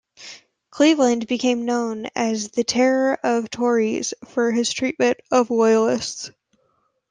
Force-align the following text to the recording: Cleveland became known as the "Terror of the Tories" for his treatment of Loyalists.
Cleveland 0.71 1.27
became 1.27 1.63
known 1.65 2.07
as 2.15 2.49
the 2.49 2.63
"Terror 2.63 3.19
of 3.23 3.43
the 3.43 3.49
Tories" 3.49 4.15
for 4.29 4.51
his 4.51 4.73
treatment 4.73 5.19
of 5.31 5.51
Loyalists. 5.51 6.31